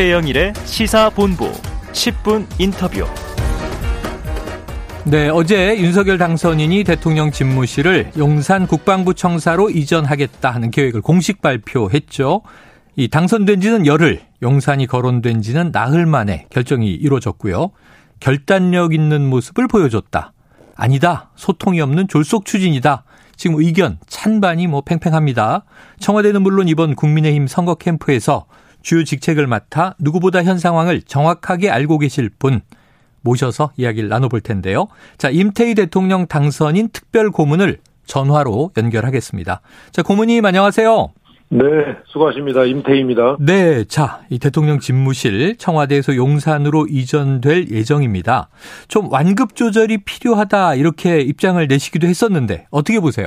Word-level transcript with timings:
최영일의 0.00 0.54
시사본부 0.64 1.52
10분 1.92 2.46
인터뷰. 2.58 3.04
네, 5.04 5.28
어제 5.28 5.78
윤석열 5.78 6.16
당선인이 6.16 6.84
대통령 6.84 7.30
집무실을 7.30 8.12
용산 8.16 8.66
국방부 8.66 9.12
청사로 9.12 9.68
이전하겠다 9.68 10.50
하는 10.50 10.70
계획을 10.70 11.02
공식 11.02 11.42
발표했죠. 11.42 12.40
이 12.96 13.08
당선된 13.08 13.60
지는 13.60 13.84
열흘, 13.84 14.22
용산이 14.40 14.86
거론된 14.86 15.42
지는 15.42 15.70
나흘 15.70 16.06
만에 16.06 16.46
결정이 16.48 16.90
이루어졌고요. 16.94 17.70
결단력 18.20 18.94
있는 18.94 19.28
모습을 19.28 19.68
보여줬다. 19.68 20.32
아니다. 20.76 21.30
소통이 21.36 21.78
없는 21.82 22.08
졸속 22.08 22.46
추진이다. 22.46 23.04
지금 23.36 23.60
의견 23.60 23.98
찬반이 24.06 24.66
뭐 24.66 24.80
팽팽합니다. 24.80 25.64
청와대는 25.98 26.40
물론 26.40 26.68
이번 26.68 26.94
국민의힘 26.94 27.46
선거 27.46 27.74
캠프에서 27.74 28.46
주요 28.82 29.04
직책을 29.04 29.46
맡아 29.46 29.94
누구보다 29.98 30.42
현 30.42 30.58
상황을 30.58 31.02
정확하게 31.02 31.70
알고 31.70 31.98
계실 31.98 32.30
분 32.30 32.60
모셔서 33.22 33.72
이야기를 33.76 34.08
나눠볼 34.08 34.40
텐데요. 34.40 34.88
자, 35.18 35.30
임태희 35.30 35.74
대통령 35.74 36.26
당선인 36.26 36.88
특별 36.92 37.30
고문을 37.30 37.78
전화로 38.06 38.72
연결하겠습니다. 38.76 39.60
자, 39.92 40.02
고문님 40.02 40.44
안녕하세요. 40.44 41.12
네, 41.52 41.62
수고하십니다. 42.06 42.64
임태희입니다. 42.64 43.38
네, 43.40 43.84
자, 43.84 44.20
이 44.30 44.38
대통령 44.38 44.78
집무실 44.78 45.56
청와대에서 45.56 46.14
용산으로 46.14 46.86
이전될 46.88 47.70
예정입니다. 47.70 48.48
좀 48.86 49.12
완급 49.12 49.56
조절이 49.56 49.98
필요하다 49.98 50.76
이렇게 50.76 51.20
입장을 51.20 51.66
내시기도 51.66 52.06
했었는데 52.06 52.68
어떻게 52.70 53.00
보세요? 53.00 53.26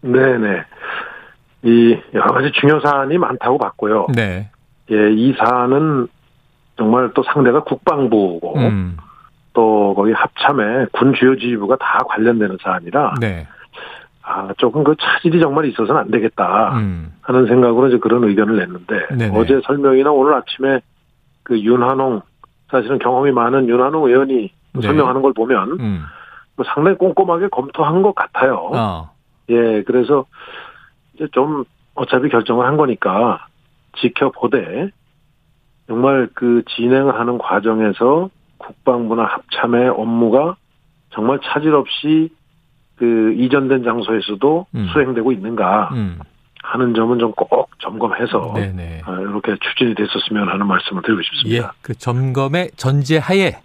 네, 0.00 0.12
네. 0.12 0.48
이 1.62 1.98
여러 2.14 2.32
가지 2.32 2.50
중요 2.52 2.80
사안이 2.80 3.18
많다고 3.18 3.58
봤고요. 3.58 4.06
네. 4.14 4.50
예, 4.90 5.12
이 5.12 5.34
사안은 5.34 6.08
정말 6.76 7.10
또 7.14 7.22
상대가 7.22 7.62
국방부고 7.62 8.56
음, 8.56 8.96
또 9.52 9.94
거기 9.94 10.12
합참에 10.12 10.86
군 10.92 11.12
주요 11.14 11.36
지휘부가 11.36 11.76
다 11.76 12.00
관련되는 12.08 12.56
사안이라 12.62 13.14
네. 13.20 13.46
아, 14.22 14.48
조금 14.56 14.84
그 14.84 14.94
차질이 14.98 15.40
정말 15.40 15.66
있어서는 15.66 16.00
안 16.00 16.10
되겠다 16.10 16.78
음, 16.78 17.12
하는 17.20 17.46
생각으로 17.46 17.88
이제 17.88 17.98
그런 17.98 18.24
의견을 18.24 18.56
냈는데 18.56 19.08
네네. 19.16 19.38
어제 19.38 19.60
설명이나 19.66 20.10
오늘 20.10 20.34
아침에 20.34 20.80
그 21.42 21.60
윤한홍 21.60 22.22
사실은 22.70 22.98
경험이 22.98 23.32
많은 23.32 23.68
윤한홍 23.68 24.08
의원이 24.08 24.52
네. 24.72 24.80
설명하는 24.80 25.20
걸 25.20 25.34
보면 25.34 25.72
음. 25.80 26.04
뭐 26.56 26.64
상당히 26.74 26.96
꼼꼼하게 26.96 27.48
검토한 27.48 28.02
것 28.02 28.14
같아요. 28.14 28.70
어, 28.72 29.10
예, 29.50 29.82
그래서 29.82 30.24
좀 31.28 31.64
어차피 31.94 32.28
결정을 32.28 32.66
한 32.66 32.76
거니까 32.76 33.46
지켜보되 33.98 34.90
정말 35.86 36.28
그 36.34 36.62
진행을 36.76 37.18
하는 37.18 37.38
과정에서 37.38 38.30
국방부나 38.58 39.24
합참의 39.24 39.88
업무가 39.88 40.56
정말 41.12 41.40
차질 41.42 41.74
없이 41.74 42.30
그 42.96 43.32
이전된 43.32 43.82
장소에서도 43.82 44.66
음. 44.74 44.88
수행되고 44.92 45.32
있는가 45.32 45.90
음. 45.92 46.18
하는 46.62 46.94
점은 46.94 47.18
좀 47.18 47.32
꼭 47.32 47.70
점검해서 47.80 48.52
네네. 48.54 49.02
아, 49.04 49.12
이렇게 49.20 49.56
추진이 49.60 49.94
됐었으면 49.94 50.48
하는 50.48 50.66
말씀을 50.66 51.02
드리고 51.02 51.20
예, 51.20 51.22
싶습니다. 51.24 51.72
그 51.82 51.94
점검의 51.94 52.70
전제하에 52.76 53.58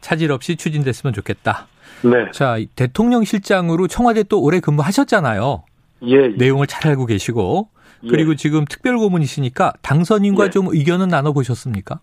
차질 0.00 0.30
없이 0.30 0.56
추진됐으면 0.56 1.12
좋겠다. 1.14 1.66
네, 2.04 2.30
자, 2.30 2.58
이 2.58 2.66
대통령 2.66 3.24
실장으로 3.24 3.88
청와대 3.88 4.22
또 4.22 4.40
오래 4.40 4.60
근무하셨잖아요. 4.60 5.64
예, 6.04 6.14
예. 6.14 6.28
내용을 6.28 6.66
잘 6.66 6.90
알고 6.90 7.06
계시고 7.06 7.68
예. 8.04 8.08
그리고 8.08 8.34
지금 8.34 8.64
특별 8.64 8.96
고문이시니까 8.96 9.72
당선인과 9.82 10.46
예. 10.46 10.50
좀 10.50 10.68
의견은 10.68 11.08
나눠 11.08 11.32
보셨습니까? 11.32 12.00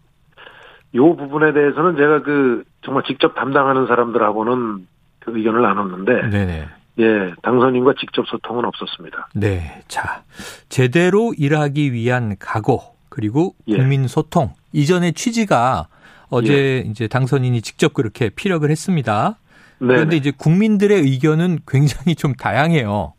요 0.95 1.15
부분에 1.15 1.53
대해서는 1.53 1.97
제가 1.97 2.23
그 2.23 2.63
정말 2.83 3.03
직접 3.05 3.35
담당하는 3.35 3.87
사람들하고는 3.87 4.87
그 5.19 5.37
의견을 5.37 5.61
나눴는데 5.61 6.29
네네. 6.29 6.67
예, 6.99 7.33
당선인과 7.41 7.95
직접 7.99 8.25
소통은 8.27 8.63
없었습니다. 8.65 9.29
네. 9.35 9.83
자, 9.87 10.23
제대로 10.69 11.33
일하기 11.37 11.91
위한 11.91 12.37
각오, 12.39 12.81
그리고 13.09 13.55
예. 13.67 13.75
국민 13.75 14.07
소통. 14.07 14.53
이전의 14.71 15.13
취지가 15.13 15.87
어제 16.29 16.83
이제 16.87 17.07
당선인이 17.07 17.61
직접 17.61 17.93
그렇게 17.93 18.29
피력을 18.29 18.69
했습니다. 18.69 19.37
네. 19.79 19.87
그런데 19.87 20.15
이제 20.15 20.31
국민들의 20.31 21.01
의견은 21.01 21.59
굉장히 21.67 22.15
좀 22.15 22.33
다양해요. 22.33 23.13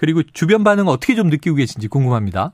그리고 0.00 0.22
주변 0.22 0.64
반응 0.64 0.88
어떻게 0.88 1.14
좀 1.14 1.28
느끼고 1.28 1.56
계신지 1.56 1.86
궁금합니다. 1.86 2.52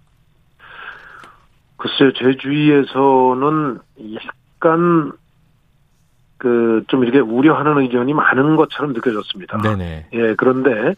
글쎄요, 1.76 2.12
제 2.12 2.36
주위에서는 2.36 3.78
약간 4.14 5.12
그 6.38 6.76
좀 6.88 7.04
이렇게 7.04 7.18
우려하는 7.18 7.78
의견이 7.78 8.14
많은 8.14 8.56
것처럼 8.56 8.92
느껴졌습니다. 8.92 9.58
네네. 9.58 10.06
예, 10.12 10.34
그런데 10.34 10.94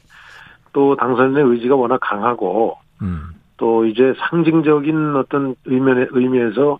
또 0.72 0.96
당선인의 0.96 1.44
의지가 1.44 1.76
워낙 1.76 1.98
강하고 2.00 2.76
음. 3.02 3.30
또 3.56 3.84
이제 3.86 4.14
상징적인 4.18 5.16
어떤 5.16 5.54
의미, 5.64 6.06
의미에서 6.10 6.78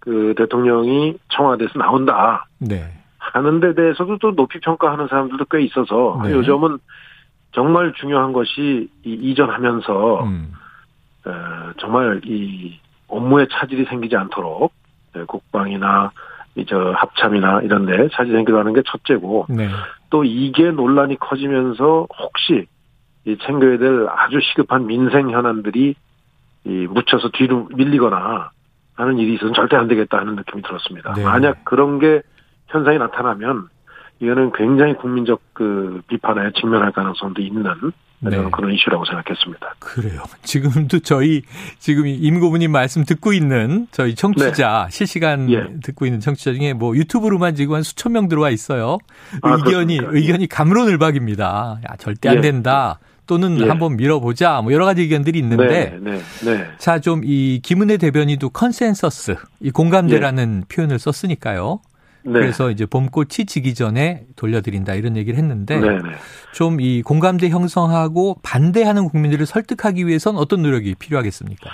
그 0.00 0.34
대통령이 0.36 1.18
청와대에서 1.30 1.78
나온다 1.78 2.46
네. 2.58 2.92
하는 3.18 3.60
데 3.60 3.74
대해서도 3.74 4.18
또 4.18 4.34
높이 4.34 4.60
평가하는 4.60 5.08
사람들도 5.08 5.46
꽤 5.50 5.62
있어서 5.62 6.20
네. 6.24 6.32
요즘은 6.32 6.78
정말 7.54 7.92
중요한 7.94 8.32
것이 8.32 8.88
이 9.04 9.12
이전하면서 9.12 10.24
음. 10.24 10.52
어, 11.24 11.72
정말 11.78 12.20
이 12.24 12.78
업무에 13.08 13.46
차질이 13.50 13.84
생기지 13.84 14.16
않도록 14.16 14.72
예, 15.16 15.22
국방이나 15.24 16.10
이저 16.56 16.92
합참이나 16.96 17.62
이런 17.62 17.86
데 17.86 18.08
차질이 18.12 18.36
생기지 18.36 18.56
않는 18.56 18.74
게 18.74 18.82
첫째고 18.84 19.46
네. 19.48 19.68
또 20.10 20.24
이게 20.24 20.70
논란이 20.70 21.16
커지면서 21.18 22.06
혹시 22.18 22.66
이 23.24 23.36
챙겨야 23.38 23.78
될 23.78 24.06
아주 24.08 24.40
시급한 24.40 24.86
민생 24.86 25.30
현안들이 25.30 25.94
이 26.64 26.86
묻혀서 26.90 27.30
뒤로 27.30 27.68
밀리거나 27.74 28.50
하는 28.94 29.18
일이 29.18 29.34
있어서는 29.34 29.54
절대 29.54 29.76
안 29.76 29.88
되겠다 29.88 30.18
하는 30.18 30.36
느낌이 30.36 30.62
들었습니다. 30.62 31.14
네. 31.14 31.24
만약 31.24 31.64
그런 31.64 31.98
게 31.98 32.22
현상이 32.68 32.98
나타나면 32.98 33.68
이거는 34.20 34.52
굉장히 34.52 34.94
국민적 34.94 35.40
그 35.52 36.00
비판에 36.08 36.50
직면할 36.58 36.92
가능성도 36.92 37.42
있는 37.42 37.64
네. 38.20 38.42
그런 38.52 38.72
이슈라고 38.72 39.04
생각했습니다. 39.04 39.74
그래요. 39.78 40.22
지금도 40.42 41.00
저희 41.00 41.42
지금 41.78 42.06
임 42.06 42.40
고문님 42.40 42.72
말씀 42.72 43.04
듣고 43.04 43.32
있는 43.32 43.86
저희 43.90 44.14
청취자 44.14 44.88
실시간 44.90 45.50
예. 45.50 45.66
듣고 45.82 46.06
있는 46.06 46.20
청취자 46.20 46.54
중에 46.54 46.72
뭐 46.72 46.96
유튜브로만 46.96 47.54
지금 47.54 47.74
한 47.74 47.82
수천 47.82 48.12
명 48.12 48.28
들어와 48.28 48.50
있어요. 48.50 48.98
아, 49.42 49.50
의견이 49.56 49.98
그렇습니까? 49.98 50.10
의견이 50.12 50.46
갑론을박입니다. 50.46 51.80
야, 51.90 51.96
절대 51.98 52.30
안 52.30 52.36
예. 52.36 52.40
된다. 52.40 52.98
또는 53.26 53.58
예. 53.60 53.68
한번 53.68 53.96
밀어보자. 53.96 54.60
뭐 54.62 54.72
여러 54.72 54.84
가지 54.84 55.02
의견들이 55.02 55.38
있는데 55.38 55.98
네, 55.98 55.98
네, 56.00 56.20
네. 56.44 56.66
자, 56.78 56.98
좀 57.00 57.22
이 57.24 57.60
김은혜 57.62 57.96
대변인도 57.96 58.50
컨센서스, 58.50 59.36
이 59.60 59.70
공감대라는 59.70 60.64
표현을 60.68 60.98
썼으니까요. 60.98 61.80
네. 62.24 62.32
그래서 62.32 62.70
이제 62.70 62.86
봄꽃이 62.86 63.46
지기 63.46 63.74
전에 63.74 64.24
돌려드린다 64.36 64.94
이런 64.94 65.16
얘기를 65.16 65.38
했는데 65.38 65.78
네, 65.78 65.88
네. 65.98 66.10
좀 66.52 66.80
이 66.80 67.02
공감대 67.02 67.48
형성하고 67.50 68.36
반대하는 68.42 69.08
국민들을 69.08 69.44
설득하기 69.46 70.06
위해선 70.06 70.36
어떤 70.36 70.62
노력이 70.62 70.94
필요하겠습니까? 70.98 71.70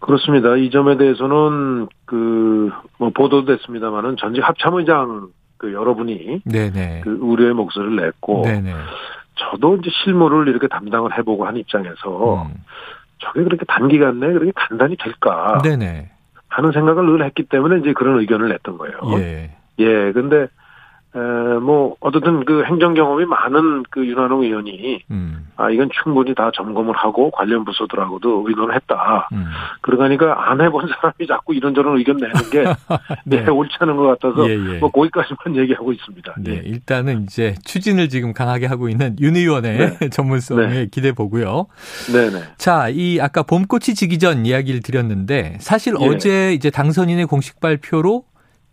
그렇습니다. 0.00 0.56
이 0.56 0.70
점에 0.70 0.96
대해서는 0.96 1.88
그 2.04 2.70
뭐 2.98 3.10
보도됐습니다만은 3.10 4.16
전직 4.18 4.42
합참의장 4.46 5.28
그 5.56 5.72
여러분이 5.72 6.42
네네. 6.44 7.00
그 7.04 7.18
우려의 7.20 7.54
목소리를 7.54 7.96
냈고 7.96 8.42
네네. 8.44 8.72
저도 9.36 9.76
이제 9.76 9.90
실무를 10.04 10.48
이렇게 10.48 10.68
담당을 10.68 11.16
해보고 11.18 11.46
한 11.46 11.56
입장에서 11.56 12.44
음. 12.44 12.54
저게 13.18 13.42
그렇게 13.42 13.64
단기간 13.66 14.20
내에 14.20 14.32
그렇게 14.32 14.52
간단히 14.54 14.96
될까 14.96 15.58
네네. 15.62 16.10
하는 16.48 16.72
생각을 16.72 17.04
늘 17.06 17.24
했기 17.24 17.42
때문에 17.44 17.80
이제 17.80 17.92
그런 17.94 18.20
의견을 18.20 18.48
냈던 18.50 18.78
거예요. 18.78 18.96
예. 19.18 19.50
예, 19.78 20.12
근데 20.12 20.48
에, 21.16 21.58
뭐 21.60 21.94
어쨌든 22.00 22.44
그 22.44 22.64
행정 22.64 22.94
경험이 22.94 23.24
많은 23.24 23.84
그 23.88 24.04
윤한홍 24.04 24.42
의원이 24.42 25.04
음. 25.12 25.46
아 25.56 25.70
이건 25.70 25.88
충분히 26.02 26.34
다 26.34 26.50
점검을 26.52 26.96
하고 26.96 27.30
관련 27.30 27.64
부서들하고도 27.64 28.44
의논을 28.48 28.74
했다. 28.74 29.28
음. 29.32 29.44
그러니까 29.80 30.50
안 30.50 30.60
해본 30.60 30.88
사람이 30.88 31.28
자꾸 31.28 31.54
이런저런 31.54 31.98
의견 31.98 32.16
내는 32.16 32.34
게 32.50 32.64
네. 33.24 33.44
네, 33.44 33.50
옳지 33.50 33.76
않은 33.78 33.96
것 33.96 34.18
같아서 34.18 34.48
예, 34.48 34.54
예. 34.54 34.78
뭐 34.80 34.90
거기까지만 34.90 35.54
얘기하고 35.62 35.92
있습니다. 35.92 36.34
네, 36.38 36.50
예. 36.50 36.56
일단은 36.64 37.22
이제 37.22 37.54
추진을 37.64 38.08
지금 38.08 38.32
강하게 38.32 38.66
하고 38.66 38.88
있는 38.88 39.14
윤 39.20 39.36
의원의 39.36 39.98
전문성에 40.10 40.66
네. 40.66 40.88
기대 40.90 41.12
보고요. 41.12 41.66
네 42.12 42.30
네. 42.30 42.42
자, 42.58 42.88
이 42.88 43.20
아까 43.20 43.44
봄꽃이 43.44 43.94
지기 43.94 44.18
전 44.18 44.46
이야기를 44.46 44.82
드렸는데 44.82 45.58
사실 45.60 45.94
예. 46.00 46.08
어제 46.08 46.52
이제 46.54 46.70
당선인의 46.70 47.26
공식 47.26 47.60
발표로 47.60 48.24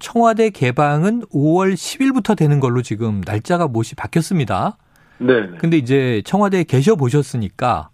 청와대 0.01 0.50
개방은 0.50 1.21
5월 1.27 1.74
10일부터 1.74 2.36
되는 2.36 2.59
걸로 2.59 2.81
지금 2.81 3.21
날짜가 3.25 3.68
못이 3.68 3.95
바뀌었습니다. 3.95 4.77
네네. 5.19 5.57
근데 5.59 5.77
이제 5.77 6.21
청와대에 6.25 6.63
계셔 6.63 6.95
보셨으니까 6.95 7.89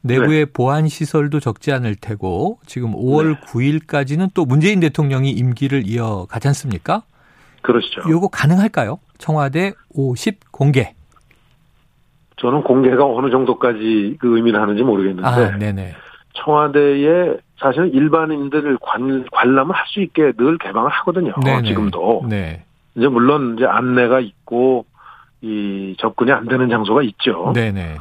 내부의 0.00 0.46
보안 0.46 0.88
시설도 0.88 1.40
적지 1.40 1.72
않을 1.72 1.94
테고 1.94 2.58
지금 2.64 2.92
5월 2.92 3.34
네. 3.34 3.40
9일까지는 3.46 4.30
또 4.32 4.46
문재인 4.46 4.80
대통령이 4.80 5.30
임기를 5.30 5.86
이어가지 5.86 6.48
않습니까? 6.48 7.02
그렇죠. 7.60 8.00
요거 8.08 8.28
가능할까요? 8.28 8.98
청와대 9.18 9.74
50 9.90 10.50
공개. 10.50 10.94
저는 12.36 12.62
공개가 12.62 13.04
어느 13.04 13.30
정도까지 13.30 14.16
그 14.18 14.36
의미를 14.36 14.62
하는지 14.62 14.82
모르겠는데. 14.82 15.28
아, 15.28 15.58
네네. 15.58 15.94
청와대에 16.42 17.36
사실은 17.58 17.92
일반인들을 17.92 18.78
관, 18.80 19.24
관람을 19.30 19.74
할 19.74 19.86
수 19.88 20.00
있게 20.00 20.32
늘 20.32 20.56
개방을 20.58 20.90
하거든요. 20.90 21.32
네네. 21.44 21.62
지금도. 21.68 22.26
네. 22.28 22.64
이제 22.94 23.08
물론 23.08 23.56
이제 23.56 23.66
안내가 23.66 24.20
있고 24.20 24.84
이 25.42 25.94
접근이 25.98 26.32
안 26.32 26.46
되는 26.46 26.68
장소가 26.68 27.02
있죠. 27.02 27.52
네네. 27.54 27.96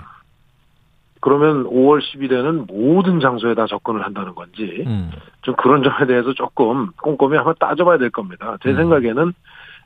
그러면 1.21 1.65
5월 1.65 1.99
10일에는 2.01 2.67
모든 2.71 3.19
장소에 3.19 3.53
다 3.53 3.65
접근을 3.67 4.03
한다는 4.05 4.35
건지 4.35 4.83
음. 4.87 5.11
좀 5.41 5.55
그런 5.55 5.83
점에 5.83 6.05
대해서 6.05 6.33
조금 6.33 6.91
꼼꼼히 7.01 7.35
한번 7.35 7.55
따져봐야 7.59 7.97
될 7.97 8.09
겁니다. 8.09 8.57
제 8.63 8.69
음. 8.69 8.77
생각에는 8.77 9.33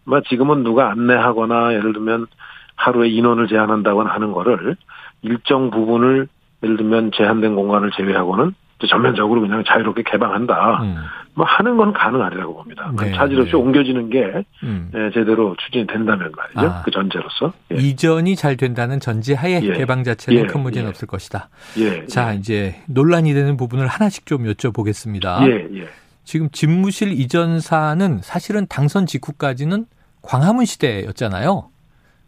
뭐 0.05 0.21
지금은 0.21 0.63
누가 0.63 0.91
안내하거나 0.91 1.73
예를 1.73 1.93
들면 1.93 2.27
하루에 2.75 3.09
인원을 3.09 3.47
제한한다거나 3.47 4.11
하는 4.13 4.31
거를 4.31 4.75
일정 5.21 5.69
부분을 5.71 6.27
예를 6.63 6.77
들면 6.77 7.11
제한된 7.15 7.55
공간을 7.55 7.91
제외하고는 7.95 8.53
전면적으로 8.89 9.41
그냥 9.41 9.63
자유롭게 9.65 10.03
개방한다. 10.05 10.83
음. 10.83 10.95
뭐 11.35 11.45
하는 11.45 11.77
건 11.77 11.93
가능하리라고 11.93 12.53
봅니다. 12.53 12.91
네, 12.99 13.11
차질 13.13 13.39
없이 13.39 13.51
네. 13.51 13.57
옮겨지는 13.57 14.09
게 14.09 14.43
음. 14.63 14.91
예, 14.93 15.09
제대로 15.13 15.55
추진이 15.57 15.87
된다면 15.87 16.31
말이죠. 16.35 16.59
아. 16.59 16.81
그 16.83 16.91
전제로서 16.91 17.53
예. 17.71 17.77
이전이 17.77 18.35
잘 18.35 18.55
된다는 18.55 18.99
전제하에 18.99 19.61
예. 19.63 19.73
개방 19.73 20.03
자체는 20.03 20.43
예. 20.43 20.45
큰 20.45 20.61
문제는 20.61 20.87
예. 20.87 20.89
없을 20.89 21.07
것이다. 21.07 21.49
예. 21.79 22.05
자 22.05 22.33
이제 22.33 22.75
논란이 22.87 23.33
되는 23.33 23.57
부분을 23.57 23.87
하나씩 23.87 24.25
좀 24.25 24.43
여쭤보겠습니다. 24.43 25.87
지금 26.23 26.49
집무실 26.51 27.13
이전 27.13 27.59
사안은 27.59 28.19
사실은 28.21 28.67
당선 28.67 29.05
직후까지는 29.05 29.85
광화문 30.21 30.65
시대였잖아요. 30.65 31.69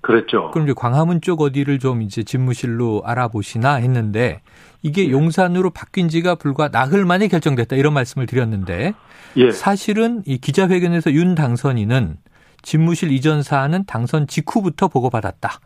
그랬죠. 0.05 0.51
그럼 0.51 0.67
이제 0.67 0.73
광화문 0.75 1.21
쪽 1.21 1.41
어디를 1.41 1.79
좀 1.79 2.03
이제 2.03 2.21
집무실로 2.21 3.01
알아보시나 3.05 3.75
했는데 3.75 4.41
이게 4.83 5.07
예. 5.07 5.11
용산으로 5.11 5.71
바뀐 5.71 6.09
지가 6.09 6.35
불과 6.35 6.69
나흘 6.69 7.05
만에 7.05 7.27
결정됐다 7.27 7.75
이런 7.75 7.93
말씀을 7.93 8.27
드렸는데 8.27 8.93
예. 9.37 9.51
사실은 9.51 10.21
이 10.25 10.37
기자회견에서 10.37 11.11
윤 11.13 11.33
당선인은 11.33 12.17
집무실 12.61 13.11
이전 13.11 13.41
사안은 13.41 13.85
당선 13.85 14.27
직후부터 14.27 14.89
보고받았다. 14.89 15.59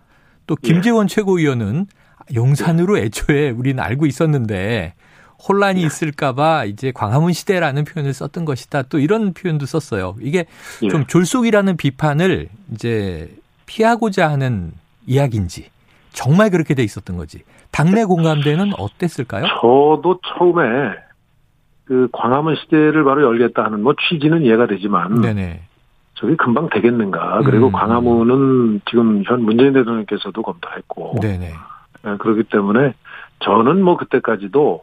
또 0.48 0.56
예. 0.64 0.68
김재원 0.68 1.06
예. 1.10 1.14
최고위원은 1.14 1.88
용산으로 2.34 2.98
애초에 2.98 3.50
우리는 3.50 3.84
알고 3.84 4.06
있었는데 4.06 4.94
혼란이 5.48 5.82
예. 5.82 5.86
있을까봐 5.86 6.64
이제 6.64 6.94
광화문 6.94 7.34
시대라는 7.34 7.84
표현을 7.84 8.14
썼던 8.14 8.46
것이다. 8.46 8.84
또 8.84 9.00
이런 9.00 9.34
표현도 9.34 9.66
썼어요. 9.66 10.16
이게 10.22 10.46
예. 10.82 10.88
좀 10.88 11.06
졸속이라는 11.06 11.76
비판을 11.76 12.48
이제 12.74 13.30
피하고자 13.70 14.32
하는 14.32 14.72
이야기인지 15.06 15.70
정말 16.12 16.50
그렇게 16.50 16.74
돼 16.74 16.84
있었던 16.84 17.16
거지. 17.18 17.44
당내 17.72 18.04
공감대는 18.04 18.74
어땠을까요? 18.80 19.46
저도 19.62 20.20
처음에 20.26 20.64
그 21.86 22.10
광화문 22.12 22.56
시대를 22.56 23.04
바로 23.04 23.24
열겠다 23.24 23.64
하는 23.64 23.84
뭐 23.84 23.94
취지는 24.10 24.42
이해가 24.42 24.66
되지만 24.66 25.22
네네. 25.22 25.62
저게 26.16 26.36
금방 26.36 26.70
되겠는가. 26.70 27.42
그리고 27.46 27.68
음. 27.68 27.72
광화문은 27.72 28.82
지금 28.90 29.24
현 29.24 29.44
문재인 29.44 29.74
대통령께서도 29.74 30.42
검토했고 30.42 31.20
네네. 31.22 31.54
예, 32.08 32.18
그렇기 32.18 32.44
때문에 32.46 32.96
저는 33.42 33.84
뭐 33.84 33.98
그때까지도 33.98 34.82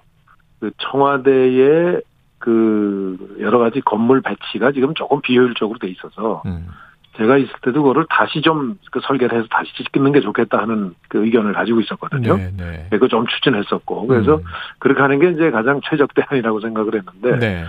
그 0.60 0.70
청와대의 0.78 2.02
그 2.38 3.36
여러 3.40 3.58
가지 3.58 3.80
건물 3.80 4.22
배치가 4.22 4.70
지금 4.70 4.94
조금 4.94 5.20
비효율적으로 5.20 5.80
돼 5.80 5.88
있어서 5.88 6.42
음. 6.46 6.68
제가 7.16 7.38
있을 7.38 7.52
때도 7.62 7.82
그거를 7.82 8.06
다시 8.08 8.40
좀 8.42 8.76
그 8.90 9.00
설계를 9.00 9.38
해서 9.38 9.46
다시 9.50 9.72
짓는 9.92 10.12
게 10.12 10.20
좋겠다 10.20 10.58
하는 10.58 10.94
그 11.08 11.24
의견을 11.24 11.52
가지고 11.52 11.80
있었거든요. 11.80 12.36
네, 12.36 12.50
네. 12.56 12.86
그거 12.90 13.08
좀 13.08 13.26
추진했었고 13.26 14.06
그래서 14.06 14.36
음. 14.36 14.42
그렇게 14.78 15.00
하는 15.02 15.18
게 15.18 15.30
이제 15.30 15.50
가장 15.50 15.80
최적 15.84 16.14
대안이라고 16.14 16.60
생각을 16.60 16.94
했는데 16.94 17.38
네. 17.38 17.64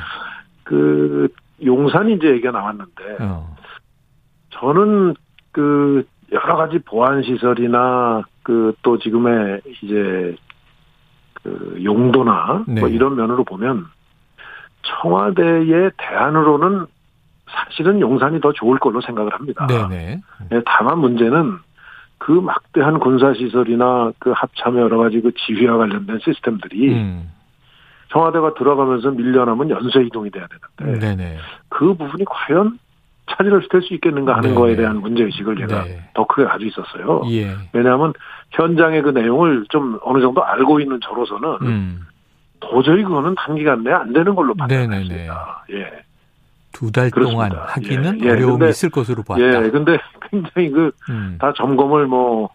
그 0.63 1.29
용산이 1.65 2.13
이제 2.13 2.27
얘기가 2.29 2.51
나왔는데 2.51 3.17
어. 3.19 3.55
저는 4.51 5.15
그 5.51 6.05
여러 6.31 6.55
가지 6.55 6.79
보안 6.79 7.23
시설이나 7.23 8.23
그 8.43 8.73
또 8.81 8.97
지금의 8.97 9.61
이제 9.81 10.35
그 11.43 11.79
용도나 11.83 12.45
뭐 12.53 12.63
네. 12.67 12.79
뭐 12.79 12.89
이런 12.89 13.17
면으로 13.17 13.43
보면 13.43 13.85
청와대의 14.83 15.91
대안으로는 15.97 16.85
사실은 17.47 18.01
용산이 18.01 18.41
더 18.41 18.51
좋을 18.51 18.77
걸로 18.79 19.01
생각을 19.01 19.33
합니다. 19.33 19.67
네네. 19.67 20.21
네, 20.49 20.61
다만 20.65 20.99
문제는 20.99 21.57
그 22.17 22.31
막대한 22.31 22.99
군사시설이나 22.99 24.11
그 24.19 24.31
합참의 24.31 24.81
여러 24.81 24.97
가지 24.97 25.21
그 25.21 25.31
지휘와 25.33 25.77
관련된 25.77 26.19
시스템들이 26.23 26.93
음. 26.93 27.31
청와대가 28.09 28.53
들어가면서 28.53 29.11
밀려나면 29.11 29.69
연쇄 29.69 30.01
이동이 30.03 30.31
돼야 30.31 30.47
되는데 30.47 30.99
네네. 30.99 31.37
그 31.69 31.93
부분이 31.93 32.25
과연 32.25 32.79
차질을 33.29 33.67
될수 33.69 33.93
있겠는가 33.95 34.37
하는 34.37 34.49
네네. 34.49 34.55
거에 34.55 34.75
대한 34.75 35.01
문제의식을 35.01 35.57
제가 35.57 35.83
네. 35.83 36.09
더 36.13 36.25
크게 36.25 36.45
가지고 36.45 36.69
있었어요. 36.69 37.21
예. 37.29 37.55
왜냐하면 37.73 38.13
현장의 38.51 39.01
그 39.01 39.09
내용을 39.09 39.65
좀 39.69 39.99
어느 40.03 40.21
정도 40.21 40.43
알고 40.43 40.79
있는 40.79 40.99
저로서는 41.03 41.57
음. 41.61 42.07
도저히 42.59 43.03
그거는 43.03 43.35
단기간 43.35 43.83
내에 43.83 43.93
안 43.93 44.13
되는 44.13 44.33
걸로 44.33 44.53
판단했습니다. 44.55 45.65
예. 45.71 46.06
두 46.77 46.91
달 46.91 47.09
동안 47.11 47.51
하기는 47.53 48.21
예, 48.21 48.25
예. 48.25 48.29
어려움이 48.31 48.59
근데, 48.59 48.69
있을 48.69 48.89
것으로 48.89 49.23
보았다. 49.23 49.43
예, 49.43 49.69
근데 49.69 49.97
굉장히 50.29 50.69
그다 50.69 50.93
음. 51.09 51.53
점검을 51.57 52.05
뭐 52.07 52.49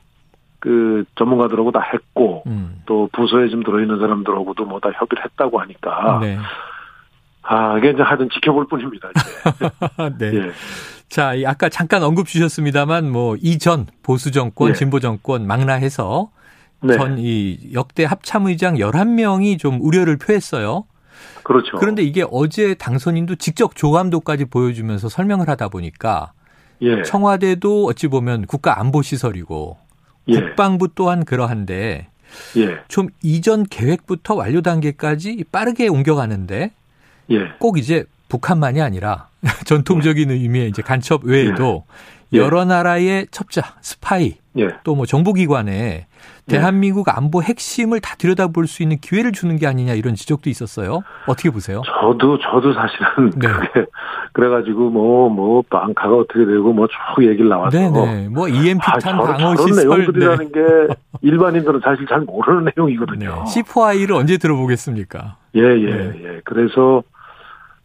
그 0.62 1.04
전문가들하고 1.19 1.72
다 1.72 1.80
했고 1.92 2.44
음. 2.46 2.80
또 2.86 3.08
부서에 3.12 3.48
좀 3.48 3.64
들어있는 3.64 3.98
사람들하고도 3.98 4.64
뭐 4.64 4.78
다 4.78 4.90
협의를 4.90 5.24
했다고 5.24 5.60
하니까 5.60 6.20
네. 6.22 6.38
아 7.42 7.76
이게 7.78 7.90
이제 7.90 8.00
하여튼 8.00 8.28
지켜볼 8.32 8.69
뿐입니다. 8.69 9.10
네. 10.19 10.34
예. 10.36 10.50
자, 11.08 11.32
아까 11.46 11.69
잠깐 11.69 12.04
언급 12.04 12.28
주셨습니다만 12.28 13.10
뭐 13.10 13.36
이전 13.42 13.86
보수 14.04 14.30
정권, 14.30 14.70
예. 14.70 14.74
진보 14.74 15.00
정권 15.00 15.48
망라해서 15.48 16.30
네. 16.80 16.96
전이 16.96 17.72
역대 17.74 18.04
합참의장 18.04 18.76
11명이 18.76 19.58
좀 19.58 19.80
우려를 19.80 20.16
표했어요. 20.16 20.84
그렇죠. 21.52 21.76
그런데 21.78 22.02
이게 22.02 22.25
어제 22.31 22.74
당선인도 22.74 23.36
직접 23.36 23.76
조감도까지 23.76 24.46
보여주면서 24.46 25.08
설명을 25.08 25.48
하다 25.48 25.69
보니까 25.69 26.32
예. 26.82 27.03
청와대도 27.03 27.86
어찌 27.86 28.08
보면 28.08 28.46
국가 28.46 28.81
안보 28.81 29.03
시설이고 29.03 29.76
예. 30.29 30.41
국방부 30.41 30.88
또한 30.94 31.24
그러한데 31.24 32.08
예. 32.56 32.79
좀 32.88 33.08
이전 33.22 33.65
계획부터 33.65 34.34
완료 34.34 34.62
단계까지 34.62 35.44
빠르게 35.53 35.88
옮겨가는데 35.88 36.70
예. 37.31 37.38
꼭 37.58 37.79
이제 37.79 38.05
북한만이 38.29 38.81
아니라 38.81 39.29
전통적인 39.67 40.31
의미의 40.31 40.69
이제 40.69 40.82
간첩 40.82 41.24
외에도 41.24 41.84
예. 42.32 42.38
여러 42.38 42.65
나라의 42.65 43.26
첩자, 43.31 43.76
스파이, 43.82 44.36
예. 44.58 44.69
또뭐 44.84 45.05
정보기관에 45.05 45.70
네. 45.70 46.06
대한민국 46.46 47.08
안보 47.17 47.43
핵심을 47.43 48.01
다 48.01 48.15
들여다볼 48.17 48.67
수 48.67 48.82
있는 48.82 48.99
기회를 48.99 49.32
주는 49.32 49.56
게 49.56 49.67
아니냐 49.67 49.94
이런 49.94 50.15
지적도 50.15 50.51
있었어요. 50.51 51.03
어떻게 51.27 51.51
보세요? 51.51 51.82
저도 51.87 52.39
저도 52.39 52.75
사실은 52.75 53.31
네. 53.37 53.49
그게 53.49 53.87
그래가지고 54.32 54.91
뭐뭐 54.91 55.29
뭐 55.31 55.63
방카가 55.70 56.15
어떻게 56.15 56.44
되고 56.44 56.72
뭐 56.72 56.87
쭉 56.89 57.25
얘기를 57.25 57.49
나와서 57.49 57.79
네네. 57.79 58.29
뭐 58.29 58.49
EMP탄 58.49 59.15
아, 59.15 59.22
방어 59.37 59.56
시설 59.56 59.87
내용들이라는 59.89 60.53
네. 60.53 60.53
게 60.53 60.94
일반인들은 61.22 61.81
사실 61.84 62.06
잘 62.06 62.20
모르는 62.20 62.70
내용이거든요. 62.77 63.44
네. 63.46 63.63
C4I를 63.63 64.17
언제 64.17 64.37
들어보겠습니까? 64.39 65.37
예예 65.55 65.82
예, 65.82 65.91
네. 65.94 66.20
예. 66.25 66.41
그래서 66.44 67.03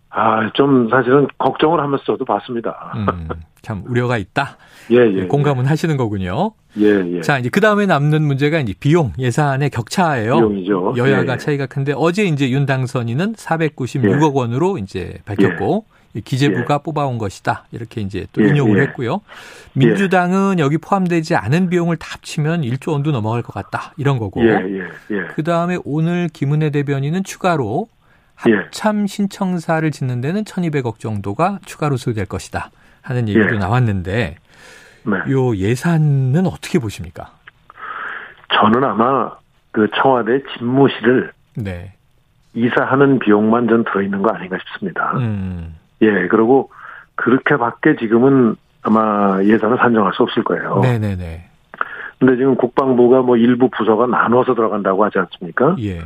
아, 0.10 0.52
좀 0.54 0.90
사실은 0.90 1.28
걱정을 1.38 1.80
하면서 1.80 2.04
저도 2.06 2.26
봤습니다. 2.26 2.94
음, 2.96 3.28
참 3.62 3.84
우려가 3.88 4.18
있다. 4.18 4.58
예, 4.92 4.98
예. 4.98 5.18
예 5.18 5.28
공감은 5.28 5.66
예. 5.66 5.68
하시는 5.70 5.98
거군요. 5.98 6.52
예, 6.78 7.18
예. 7.18 7.22
자, 7.22 7.40
이제 7.40 7.50
그 7.50 7.60
다음에 7.60 7.86
남는 7.86 8.24
문제가 8.24 8.60
이제 8.60 8.74
비용 8.80 9.12
예산의 9.20 9.70
격차예요. 9.70 10.36
비용이죠. 10.38 10.94
여야가 10.98 11.32
예, 11.32 11.34
예. 11.34 11.38
차이가 11.38 11.66
큰데 11.66 11.94
어제 11.96 12.24
이제 12.24 12.50
윤 12.52 12.66
당선인은 12.66 13.34
496억 13.34 14.34
원으로 14.34 14.78
이제 14.78 15.18
밝혔고 15.26 15.86
기재부가 16.24 16.80
뽑아온 16.80 17.18
것이다. 17.18 17.66
이렇게 17.72 18.02
이제 18.02 18.26
또 18.32 18.42
인용을 18.42 18.82
했고요. 18.82 19.22
민주당은 19.74 20.60
여기 20.60 20.78
포함되지 20.78 21.36
않은 21.36 21.70
비용을 21.70 21.98
다 21.98 22.08
합치면 22.14 22.62
1조 22.62 22.94
원도 22.94 23.12
넘어갈 23.12 23.42
것 23.42 23.54
같다. 23.54 23.94
이런 23.98 24.18
거고. 24.18 24.42
그 25.36 25.44
다음에 25.44 25.78
오늘 25.84 26.30
김은혜 26.32 26.72
대변인은 26.72 27.24
추가로 27.24 27.88
합참 28.38 29.08
신청사를 29.08 29.90
짓는 29.92 30.22
데는 30.22 30.44
1,200억 30.44 31.00
정도가 31.00 31.60
추가로 31.66 31.98
소요될 31.98 32.28
것이다 32.28 32.70
하는 33.02 33.28
얘기도 33.28 33.56
예. 33.56 33.60
나왔는데 33.60 34.38
네. 35.04 35.32
요 35.32 35.56
예산은 35.56 36.46
어떻게 36.46 36.80
보십니까? 36.80 37.32
저는 38.54 38.84
아마 38.84 39.32
그 39.72 39.88
청와대 39.96 40.42
집무실을 40.54 41.32
네. 41.56 41.94
이사하는 42.54 43.20
비용만 43.20 43.68
전 43.68 43.84
들어있는 43.84 44.22
거 44.22 44.34
아닌가 44.34 44.58
싶습니다. 44.60 45.14
음. 45.18 45.76
예, 46.02 46.28
그리고 46.28 46.72
그렇게밖에 47.16 47.96
지금은 47.98 48.56
아마 48.84 49.42
예산을 49.44 49.78
산정할 49.78 50.14
수 50.14 50.24
없을 50.24 50.44
거예요. 50.44 50.80
네네네. 50.82 51.50
근데 52.20 52.36
지금 52.36 52.56
국방부가 52.56 53.22
뭐 53.22 53.38
일부 53.38 53.70
부서가 53.70 54.08
나눠서 54.08 54.56
들어간다고 54.56 55.04
하지 55.06 55.20
않습니까? 55.20 55.76
예. 55.80 56.02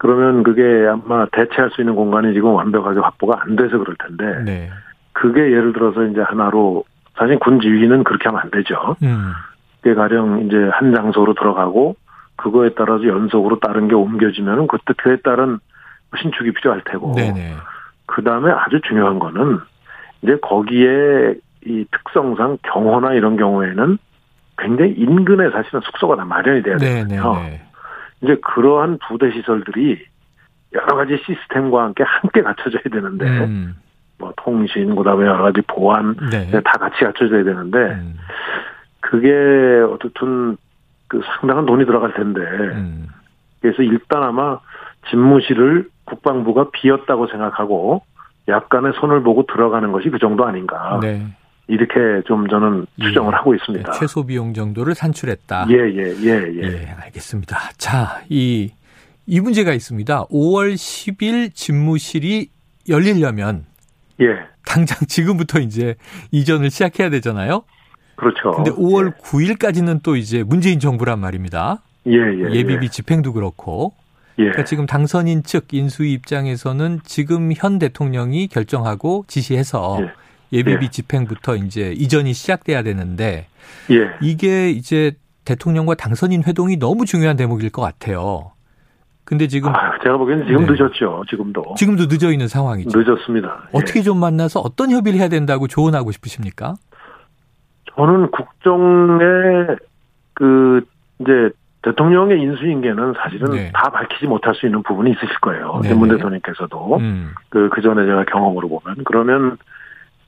그러면 0.00 0.42
그게 0.42 0.62
아마 0.88 1.26
대체할 1.26 1.70
수 1.72 1.82
있는 1.82 1.94
공간이 1.94 2.32
지금 2.32 2.54
완벽하게 2.54 3.00
확보가 3.00 3.42
안 3.42 3.54
돼서 3.54 3.76
그럴 3.76 3.94
텐데 3.96 4.42
네. 4.50 4.70
그게 5.12 5.42
예를 5.42 5.74
들어서 5.74 6.04
이제 6.06 6.22
하나로 6.22 6.84
사실 7.18 7.38
군 7.38 7.60
지휘는 7.60 8.02
그렇게 8.04 8.30
하면 8.30 8.40
안 8.42 8.50
되죠. 8.50 8.96
음. 9.02 9.32
그게 9.82 9.94
가령 9.94 10.46
이제 10.46 10.56
한 10.72 10.94
장소로 10.94 11.34
들어가고 11.34 11.96
그거에 12.36 12.70
따라서 12.78 13.04
연속으로 13.06 13.60
다른 13.60 13.88
게 13.88 13.94
옮겨지면은 13.94 14.68
그때 14.68 14.94
그에 14.96 15.16
따른 15.16 15.58
신축이 16.18 16.52
필요할 16.52 16.80
테고 16.86 17.12
네네. 17.14 17.56
그 18.06 18.24
다음에 18.24 18.50
아주 18.52 18.80
중요한 18.80 19.18
거는 19.18 19.58
이제 20.22 20.38
거기에 20.40 21.34
이 21.66 21.84
특성상 21.92 22.56
경호나 22.62 23.12
이런 23.12 23.36
경우에는 23.36 23.98
굉장히 24.56 24.92
인근에 24.92 25.50
사실은 25.50 25.80
숙소가 25.82 26.16
다 26.16 26.24
마련이 26.24 26.62
돼야 26.62 26.78
되거든요. 26.78 27.34
네네네. 27.34 27.69
이제 28.22 28.36
그러한 28.42 28.98
부대 29.06 29.30
시설들이 29.32 30.04
여러 30.72 30.96
가지 30.96 31.20
시스템과 31.24 31.84
함께 31.84 32.04
함께 32.04 32.42
갖춰져야 32.42 32.82
되는데 32.90 33.26
음. 33.26 33.76
뭐 34.18 34.32
통신 34.36 34.94
그다음에 34.94 35.26
여러 35.26 35.42
가지 35.44 35.60
보안 35.62 36.14
네. 36.30 36.50
다 36.50 36.72
같이 36.78 37.02
갖춰져야 37.02 37.42
되는데 37.42 37.78
음. 37.78 38.16
그게 39.00 39.32
어쨌든 39.90 40.56
그 41.08 41.22
상당한 41.40 41.66
돈이 41.66 41.86
들어갈 41.86 42.14
텐데 42.14 42.40
음. 42.40 43.08
그래서 43.60 43.82
일단 43.82 44.22
아마 44.22 44.60
집무실을 45.08 45.88
국방부가 46.04 46.70
비었다고 46.70 47.26
생각하고 47.28 48.02
약간의 48.48 48.92
손을 49.00 49.22
보고 49.22 49.44
들어가는 49.46 49.90
것이 49.92 50.10
그 50.10 50.18
정도 50.18 50.44
아닌가 50.44 50.98
네. 51.02 51.26
이렇게 51.70 52.22
좀 52.26 52.48
저는 52.48 52.84
추정을 53.00 53.32
예. 53.32 53.36
하고 53.36 53.54
있습니다. 53.54 53.92
최소 53.92 54.26
비용 54.26 54.54
정도를 54.54 54.96
산출했다. 54.96 55.68
예예예 55.70 56.16
예, 56.24 56.62
예, 56.62 56.82
예, 56.82 56.94
알겠습니다. 57.04 57.56
자, 57.78 58.22
이, 58.28 58.72
이 59.26 59.40
문제가 59.40 59.72
있습니다. 59.72 60.26
5월 60.26 60.74
10일 60.74 61.54
집무실이 61.54 62.48
열리려면 62.88 63.66
예. 64.20 64.26
당장 64.66 64.98
지금부터 65.06 65.60
이제 65.60 65.94
이전을 66.32 66.70
시작해야 66.70 67.08
되잖아요. 67.08 67.62
그렇죠. 68.16 68.50
근데 68.50 68.72
5월 68.72 69.16
9일까지는 69.18 70.02
또 70.02 70.16
이제 70.16 70.42
문재인 70.42 70.80
정부란 70.80 71.20
말입니다. 71.20 71.82
예, 72.08 72.12
예, 72.12 72.50
예비비 72.52 72.88
집행도 72.88 73.32
그렇고. 73.32 73.94
예. 74.38 74.44
그러니까 74.44 74.64
지금 74.64 74.86
당선인 74.86 75.44
측 75.44 75.72
인수위 75.72 76.12
입장에서는 76.14 77.00
지금 77.04 77.52
현 77.54 77.78
대통령이 77.78 78.48
결정하고 78.48 79.24
지시해서 79.28 79.98
예. 80.00 80.19
예비비 80.52 80.86
예. 80.86 80.90
집행부터 80.90 81.56
이제 81.56 81.92
이전이 81.92 82.32
시작돼야 82.32 82.82
되는데 82.82 83.46
예. 83.90 84.10
이게 84.20 84.70
이제 84.70 85.12
대통령과 85.44 85.94
당선인 85.94 86.42
회동이 86.44 86.78
너무 86.78 87.06
중요한 87.06 87.36
대목일 87.36 87.70
것 87.70 87.82
같아요. 87.82 88.52
근데 89.24 89.46
지금 89.46 89.70
아, 89.74 89.98
제가 90.02 90.16
보기에는 90.16 90.46
지금 90.46 90.66
네. 90.66 90.72
늦었죠. 90.72 91.22
지금도 91.28 91.74
지금도 91.76 92.06
늦어 92.06 92.32
있는 92.32 92.48
상황이죠. 92.48 92.98
늦었습니다. 92.98 93.68
예. 93.74 93.78
어떻게 93.78 94.02
좀 94.02 94.18
만나서 94.18 94.60
어떤 94.60 94.90
협의를 94.90 95.20
해야 95.20 95.28
된다고 95.28 95.68
조언하고 95.68 96.10
싶으십니까? 96.10 96.74
저는 97.94 98.30
국정의 98.30 99.76
그 100.34 100.84
이제 101.20 101.50
대통령의 101.82 102.40
인수인계는 102.40 103.14
사실은 103.22 103.52
네. 103.52 103.72
다 103.72 103.90
밝히지 103.90 104.26
못할 104.26 104.54
수 104.54 104.66
있는 104.66 104.82
부분이 104.82 105.12
있으실 105.12 105.34
거예요. 105.40 105.80
네네. 105.82 105.94
문 105.94 106.08
대통령께서도 106.10 106.96
음, 106.96 107.30
그, 107.48 107.70
그 107.72 107.80
전에 107.80 108.04
제가 108.04 108.24
경험으로 108.24 108.68
보면. 108.68 109.04
그러면 109.04 109.56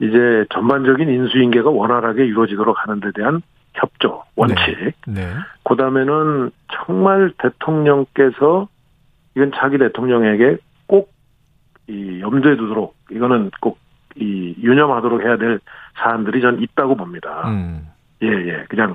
이제 0.02 0.44
전반적인 0.52 1.08
인수인계가 1.08 1.70
원활하게 1.70 2.26
이루어지도록 2.26 2.76
하는 2.78 3.00
데 3.00 3.10
대한 3.14 3.40
협조, 3.74 4.22
원칙. 4.36 4.92
네. 5.06 5.26
그 5.64 5.76
다음에는 5.76 6.50
정말 6.72 7.32
대통령께서 7.38 8.68
이건 9.34 9.52
자기 9.54 9.78
대통령에게 9.78 10.58
꼭 10.86 11.10
이 11.88 12.20
염두에 12.20 12.56
두도록 12.56 12.94
이거는 13.10 13.50
꼭 13.60 13.82
이 14.16 14.54
유념하도록 14.62 15.22
해야 15.22 15.36
될 15.36 15.58
사안들이 15.96 16.40
전 16.40 16.60
있다고 16.60 16.96
봅니다. 16.96 17.48
음, 17.48 17.88
예, 18.22 18.26
예. 18.28 18.64
그냥 18.68 18.94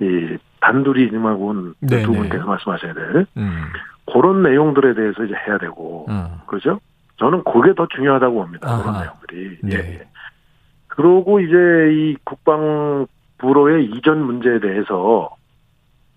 이 0.00 0.36
단둘이 0.60 1.10
님하고는 1.12 1.74
네네. 1.80 2.02
두 2.02 2.12
분께서 2.12 2.44
말씀하셔야 2.44 2.92
될 2.94 3.26
음, 3.36 3.64
그런 4.12 4.42
내용들에 4.42 4.94
대해서 4.94 5.24
이제 5.24 5.34
해야 5.46 5.58
되고 5.58 6.06
음. 6.08 6.26
그렇죠? 6.46 6.80
저는 7.18 7.44
그게 7.44 7.74
더 7.74 7.86
중요하다고 7.94 8.34
봅니다. 8.34 8.68
아하. 8.68 8.82
그런 8.82 9.00
내용들이. 9.00 9.58
네. 9.62 9.76
예, 9.76 9.94
예. 10.00 10.08
그러고 10.96 11.40
이제 11.40 11.56
이 11.92 12.16
국방부로의 12.24 13.84
이전 13.84 14.24
문제에 14.24 14.60
대해서 14.60 15.30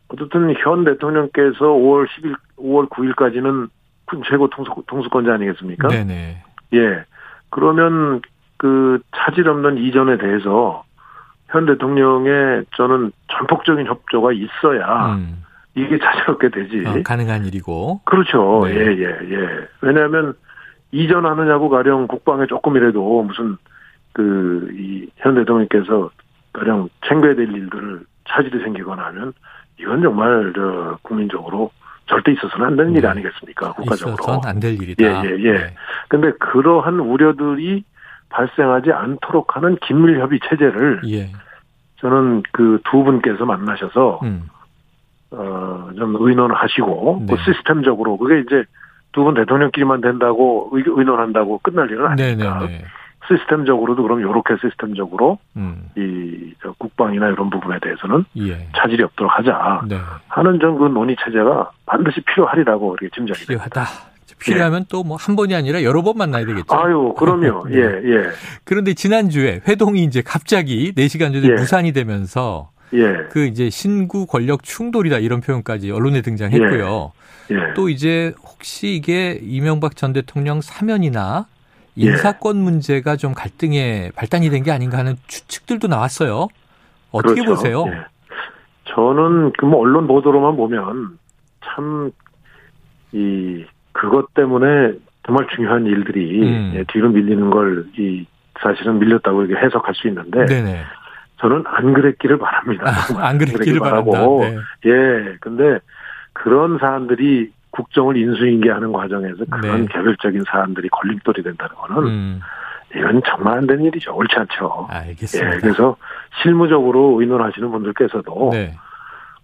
어쨌든 0.07 0.53
현 0.57 0.86
대통령께서 0.86 1.65
5월 1.65 2.07
10일, 2.07 2.36
5월 2.57 2.89
9일까지는 2.89 3.69
군 4.05 4.24
최고 4.27 4.50
통수, 4.50 4.71
통수권자 4.88 5.33
아니겠습니까? 5.33 5.89
네네. 5.89 6.43
예. 6.74 7.03
그러면 7.50 8.21
그 8.57 9.00
차질 9.15 9.48
없는 9.50 9.77
이전에 9.77 10.17
대해서 10.17 10.83
현 11.48 11.65
대통령의 11.65 12.65
저는 12.75 13.12
전폭적인 13.27 13.86
협조가 13.86 14.31
있어야 14.33 15.15
음, 15.15 15.43
이게 15.75 16.00
자유롭게 16.00 16.50
되지. 16.50 16.83
어, 16.88 17.01
가능한 17.03 17.45
일이고. 17.45 18.01
그렇죠. 18.05 18.62
네. 18.65 18.75
예, 18.75 18.86
예, 18.98 19.05
예. 19.31 19.67
왜냐하면 19.81 20.33
이전하느냐고 20.91 21.69
가령 21.69 22.07
국방에 22.07 22.45
조금이라도 22.48 23.24
무슨 23.24 23.57
그 24.13 24.69
이현 24.73 25.35
대통령께서 25.35 26.09
가령 26.53 26.89
챙겨야 27.07 27.35
될 27.35 27.49
일들을 27.51 28.01
차질이 28.27 28.63
생기거나 28.63 29.05
하면 29.07 29.33
이건 29.79 30.01
정말 30.01 30.51
저 30.55 30.97
국민적으로 31.03 31.71
절대 32.07 32.31
있어서는 32.33 32.65
안 32.65 32.75
되는 32.75 32.91
네. 32.93 32.99
일이 32.99 33.07
아니겠습니까? 33.07 33.73
국가적으로. 33.73 34.15
있어서는 34.15 34.39
안 34.45 34.59
될 34.59 34.73
일이다. 34.73 35.03
예, 35.03 35.29
예, 35.29 35.37
예. 35.43 35.51
네. 35.53 35.75
근데 36.07 36.31
그러한 36.39 36.99
우려들이 36.99 37.83
발생하지 38.29 38.91
않도록 38.91 39.55
하는 39.55 39.75
긴밀 39.81 40.19
협의 40.19 40.39
체제를 40.49 41.01
예. 41.07 41.31
저는 41.97 42.43
그 42.51 42.79
두 42.89 43.03
분께서 43.03 43.45
만나셔서 43.45 44.19
음, 44.23 44.49
어, 45.31 45.89
좀 45.97 46.15
의논하시고 46.19 47.23
네. 47.27 47.35
그 47.35 47.41
시스템적으로 47.43 48.17
그게 48.17 48.39
이제 48.39 48.63
두 49.11 49.23
분 49.23 49.33
대통령끼리만 49.33 50.01
된다고 50.01 50.69
의, 50.73 50.83
의논한다고 50.85 51.59
끝날 51.63 51.89
일은 51.89 52.05
아니니까 52.07 52.59
네네네. 52.59 52.83
시스템적으로도 53.29 54.01
그럼 54.03 54.21
요렇게 54.21 54.55
시스템적으로 54.62 55.38
음, 55.55 55.89
이저 55.95 56.74
국방이나 56.77 57.27
이런 57.29 57.50
부분에 57.50 57.77
대해서는 57.81 58.25
예. 58.38 58.67
차질이 58.75 59.03
없도록 59.03 59.31
하자 59.38 59.81
네. 59.88 59.98
하는 60.27 60.59
전 60.59 60.79
그 60.79 60.86
논의 60.86 61.15
체제가 61.24 61.71
반드시 61.86 62.21
필요하리라고 62.21 62.95
이렇게 63.00 63.13
짐작이 63.15 63.45
됩니다. 63.45 63.65
필요하다. 63.65 64.09
필요하면 64.39 64.86
또뭐 64.89 65.17
한 65.17 65.36
번이 65.36 65.53
아니라 65.53 65.83
여러 65.83 66.01
번 66.01 66.17
만나야 66.17 66.45
되겠죠. 66.45 66.74
아유, 66.74 67.13
그럼요. 67.17 67.67
네. 67.69 67.75
예, 67.77 67.81
예, 67.81 68.24
그런데 68.63 68.93
지난주에 68.93 69.62
회동이 69.67 70.03
이제 70.03 70.21
갑자기 70.21 70.93
4시간 70.93 71.33
전에 71.33 71.45
예. 71.50 71.53
무산이 71.55 71.91
되면서 71.91 72.69
예, 72.93 73.27
그 73.31 73.45
이제 73.45 73.69
신구 73.69 74.25
권력 74.27 74.63
충돌이다 74.63 75.17
이런 75.19 75.41
표현까지 75.41 75.91
언론에 75.91 76.21
등장했고요. 76.21 77.12
예. 77.51 77.74
또 77.75 77.89
이제 77.89 78.33
혹시 78.43 78.95
이게 78.95 79.38
이명박 79.41 79.98
전 79.98 80.13
대통령 80.13 80.62
사면이나 80.62 81.45
예. 81.50 81.58
인사권 82.08 82.58
문제가 82.58 83.15
좀 83.15 83.34
갈등의 83.34 84.12
발단이 84.15 84.50
된 84.50 84.63
게 84.63 84.72
아닌가 84.72 84.98
하는 84.98 85.15
추측들도 85.27 85.88
나왔어요. 85.88 86.48
어떻게 87.12 87.41
그렇죠. 87.41 87.56
보세요? 87.56 87.86
예. 87.88 88.06
저는 88.86 89.51
그 89.58 89.65
뭐 89.65 89.79
언론 89.82 90.08
보도로만 90.08 90.56
보면 90.56 91.18
참 91.63 92.12
이 93.12 93.65
그것 93.91 94.34
때문에 94.36 94.94
정말 95.25 95.48
중요한 95.56 95.86
일들이 95.88 96.41
음. 96.44 96.74
예, 96.75 96.84
뒤로 96.91 97.10
밀리는 97.10 97.50
걸 97.50 97.86
이 97.98 98.25
사실은 98.62 99.00
밀렸다고 99.00 99.44
이렇게 99.46 99.65
해석할 99.65 99.96
수 99.96 100.08
있는데 100.10 100.46
네네. 100.46 100.84
저는 101.39 101.63
안 101.65 101.94
그랬기를 101.94 102.38
바랍니다. 102.38 102.84
아, 102.88 103.27
안 103.27 103.38
그랬기를. 103.38 103.79
바라고. 103.79 104.41
네. 104.44 104.58
예, 104.86 105.38
근데 105.39 105.79
그런 106.34 106.77
사안들이 106.77 107.51
국정을 107.71 108.17
인수인계하는 108.17 108.91
과정에서 108.91 109.45
그런 109.49 109.81
네. 109.85 109.88
개별적인 109.93 110.43
사안들이 110.47 110.89
걸림돌이 110.89 111.43
된다는 111.43 111.75
거는 111.75 112.07
음, 112.09 112.41
이건 112.95 113.21
정말 113.27 113.57
안 113.59 113.67
되는 113.67 113.83
일이죠. 113.85 114.13
옳지 114.15 114.35
않죠. 114.35 114.88
알겠습니다. 114.89 115.55
예, 115.55 115.59
그래서 115.59 115.95
실무적으로 116.41 117.19
의논하시는 117.21 117.69
분들께서도 117.71 118.49
네. 118.53 118.73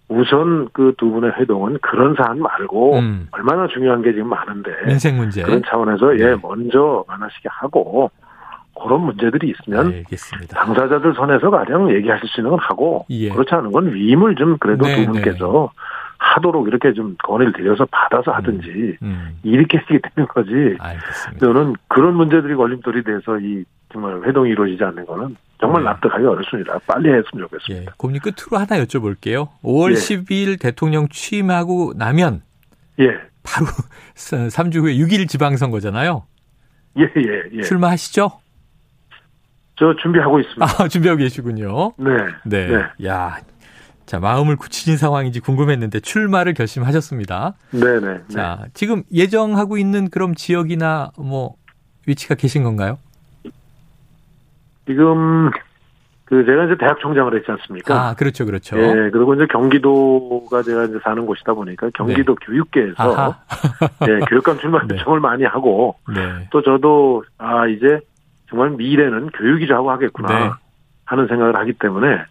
우선 0.07 0.69
그 0.71 0.93
두 0.97 1.09
분의 1.11 1.31
회동은 1.37 1.79
그런 1.81 2.15
사안 2.15 2.39
말고 2.39 2.99
음, 2.99 3.27
얼마나 3.31 3.67
중요한 3.67 4.01
게 4.03 4.13
지금 4.13 4.29
많은데 4.29 4.71
민생 4.85 5.17
문제. 5.17 5.41
그런 5.41 5.61
차원에서 5.65 6.17
예 6.19 6.25
네. 6.27 6.35
먼저 6.41 7.03
만나시게 7.07 7.49
하고 7.51 8.11
그런 8.79 9.01
문제들이 9.01 9.49
있으면 9.51 9.87
알겠습니다. 9.87 10.59
당사자들 10.59 11.13
선에서 11.15 11.49
가령 11.49 11.89
얘기하실 11.95 12.27
수 12.29 12.41
있는 12.41 12.51
건 12.51 12.59
하고 12.61 13.05
예. 13.09 13.29
그렇지 13.29 13.55
않은 13.55 13.71
건 13.71 13.93
위임을 13.93 14.35
좀 14.35 14.57
그래도 14.59 14.85
네, 14.85 14.95
두 15.05 15.11
분께서 15.11 15.71
하도록 16.25 16.67
이렇게 16.67 16.93
좀 16.93 17.15
건의를 17.23 17.53
드려서 17.53 17.85
받아서 17.91 18.31
하든지 18.31 18.97
음. 19.01 19.37
이렇게 19.43 19.77
하게 19.77 19.99
되는 19.99 20.27
거지. 20.27 20.77
저는 21.39 21.75
그런 21.87 22.15
문제들이 22.15 22.55
걸림돌이 22.55 23.03
돼서 23.03 23.37
이 23.39 23.63
정말 23.93 24.21
회동이 24.23 24.49
이루어지지 24.49 24.83
않는 24.83 25.05
거는 25.05 25.37
정말 25.59 25.83
네. 25.83 25.89
납득하기 25.89 26.25
어렵습니다. 26.25 26.79
빨리 26.85 27.09
했으면 27.09 27.23
예, 27.35 27.39
좋겠습니다. 27.41 27.93
고민이 27.97 28.19
끝으로 28.19 28.57
하나 28.57 28.83
여쭤볼게요. 28.83 29.49
5월 29.63 29.91
예. 29.91 29.93
12일 29.93 30.59
대통령 30.59 31.07
취임하고 31.09 31.93
나면 31.95 32.41
예, 32.99 33.07
바로 33.43 33.67
3주 34.15 34.81
후에 34.81 34.95
6일 34.95 35.29
지방선거잖아요. 35.29 36.23
예, 36.97 37.03
예, 37.03 37.43
예. 37.53 37.61
출마하시죠? 37.61 38.31
저 39.77 39.93
준비하고 40.01 40.39
있습니다. 40.39 40.65
아, 40.65 40.87
준비하고 40.87 41.19
계시군요. 41.19 41.93
네, 41.97 42.09
네. 42.45 42.67
네. 42.67 43.07
야. 43.07 43.37
자, 44.05 44.19
마음을 44.19 44.55
굳히신 44.55 44.97
상황인지 44.97 45.39
궁금했는데 45.39 45.99
출마를 45.99 46.53
결심하셨습니다. 46.53 47.55
네, 47.71 47.99
네. 47.99 47.99
네. 47.99 48.19
자, 48.29 48.65
지금 48.73 49.03
예정하고 49.11 49.77
있는 49.77 50.09
그럼 50.09 50.35
지역이나 50.35 51.11
뭐 51.17 51.55
위치가 52.07 52.35
계신 52.35 52.63
건가요? 52.63 52.99
지금 54.85 55.49
그 56.25 56.45
제가 56.45 56.65
이제 56.65 56.75
대학 56.79 56.99
총장을 56.99 57.35
했지 57.35 57.51
않습니까? 57.51 58.09
아, 58.09 58.13
그렇죠. 58.15 58.45
그렇죠. 58.45 58.77
예, 58.77 59.09
그리고 59.11 59.33
이제 59.33 59.47
경기도가 59.47 60.61
제가 60.61 60.85
이제 60.85 60.99
사는 61.03 61.25
곳이다 61.25 61.53
보니까 61.53 61.89
경기도 61.95 62.35
교육계에서 62.35 62.95
네. 62.95 63.15
아하. 63.15 63.39
예, 64.07 64.19
교육감 64.29 64.59
출마 64.59 64.81
네. 64.85 64.95
요청을 64.95 65.19
많이 65.19 65.43
하고 65.43 65.95
네. 66.07 66.47
또 66.51 66.61
저도 66.61 67.23
아 67.37 67.67
이제 67.67 67.99
정말 68.49 68.71
미래는 68.71 69.29
교육이죠 69.31 69.73
하고 69.75 69.89
하겠구나 69.91 70.27
네. 70.27 70.49
하는 71.05 71.27
생각을 71.27 71.55
하기 71.57 71.73
때문에 71.73 72.25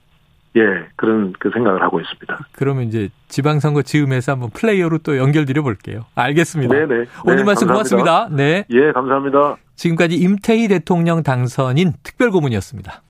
예 0.57 0.87
그런 0.97 1.33
그 1.39 1.51
생각을 1.53 1.83
하고 1.83 2.01
있습니다. 2.01 2.39
그러면 2.53 2.85
이제 2.85 3.09
지방선거 3.29 3.83
즈음에서 3.83 4.33
한번 4.33 4.51
플레이어로 4.51 4.99
또 4.99 5.17
연결드려 5.17 5.63
볼게요. 5.63 6.05
알겠습니다. 6.15 6.73
네네. 6.73 7.07
오늘 7.25 7.37
네, 7.39 7.45
말씀 7.45 7.67
감사합니다. 7.67 8.27
고맙습니다. 8.27 8.29
네. 8.31 8.65
예 8.71 8.93
감사합니다. 8.93 9.57
지금까지 9.75 10.17
임태희 10.17 10.69
대통령 10.69 11.23
당선인 11.23 11.93
특별고문이었습니다. 12.03 13.03